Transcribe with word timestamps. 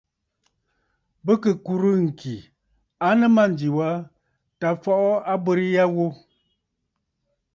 Bɨ 1.25 1.33
kɨ 1.41 1.51
kùrə̂ 1.65 1.91
ŋ̀kì 2.05 2.33
a 3.07 3.09
nɨ 3.19 3.27
mânjì 3.35 3.67
was 3.77 3.97
tǎ 4.59 4.69
fɔʼɔ 4.83 5.11
abərə 5.33 5.65
ya 5.75 5.85
ghu. 5.95 6.07